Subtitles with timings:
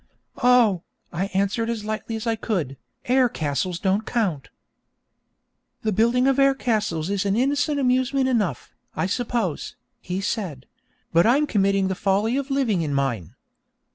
[0.41, 0.81] 'Oh,'
[1.13, 4.49] I answered as lightly as I could, 'air castles don't count.'
[5.83, 10.65] 'The building of air castles is an innocent amusement enough, I suppose,' he said;
[11.13, 13.35] 'but I'm committing the folly of living in mine.